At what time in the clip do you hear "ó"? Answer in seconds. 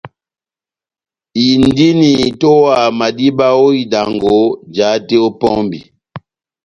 3.63-3.67, 5.27-5.29